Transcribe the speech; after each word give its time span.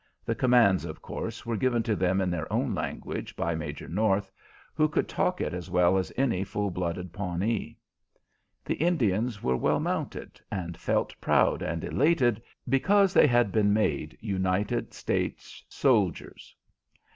The 0.25 0.33
commands, 0.33 0.83
of 0.83 0.99
course, 0.99 1.45
were 1.45 1.55
given 1.55 1.83
to 1.83 1.95
them 1.95 2.21
in 2.21 2.31
their 2.31 2.51
own 2.51 2.73
language 2.73 3.35
by 3.35 3.53
Major 3.53 3.87
North, 3.87 4.31
who 4.73 4.87
could 4.89 5.07
talk 5.07 5.39
it 5.39 5.53
as 5.53 5.69
well 5.69 5.95
as 5.99 6.11
any 6.17 6.43
full 6.43 6.71
blooded 6.71 7.13
Pawnee. 7.13 7.77
The 8.65 8.77
Indians 8.81 9.43
were 9.43 9.55
well 9.55 9.79
mounted, 9.79 10.41
and 10.51 10.75
felt 10.75 11.13
proud 11.21 11.61
and 11.61 11.83
elated 11.83 12.41
because 12.67 13.13
they 13.13 13.27
had 13.27 13.51
been 13.51 13.73
made 13.73 14.17
United 14.21 14.91
States 14.95 15.63
soldiers. 15.69 16.55